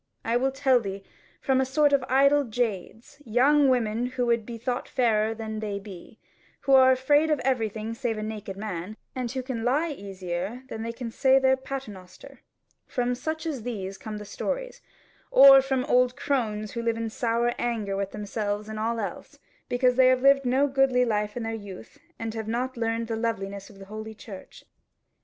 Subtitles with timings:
[0.25, 1.03] I will tell thee;
[1.41, 5.77] from a sort of idle jades, young women who would be thought fairer than they
[5.77, 6.17] be,
[6.61, 10.81] who are afraid of everything save a naked man, and who can lie easier than
[10.81, 12.41] they can say their paternoster:
[12.87, 14.81] from such as these come the stories;
[15.29, 19.37] or from old crones who live in sour anger with themselves and all else,
[19.69, 23.15] because they have lived no goodly life in their youth, and have not learned the
[23.15, 24.63] loveliness of holy church.